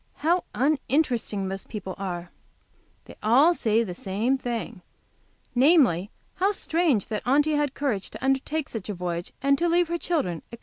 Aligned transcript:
How 0.25 0.45
uninteresting 0.55 1.47
most 1.47 1.67
people 1.69 1.93
are! 1.99 2.31
They 3.05 3.13
all 3.21 3.53
say 3.53 3.83
the 3.83 3.93
same 3.93 4.35
thing, 4.35 4.81
namely, 5.53 6.09
how 6.37 6.53
strange 6.53 7.05
that 7.09 7.21
Aunty 7.23 7.51
had 7.51 7.75
courage 7.75 8.09
to 8.09 8.25
undertake 8.25 8.67
such 8.67 8.89
a 8.89 8.95
voyage, 8.95 9.31
and 9.43 9.59
to 9.59 9.69
leave 9.69 9.89
her 9.89 9.99
children, 9.99 10.41
etc. 10.51 10.59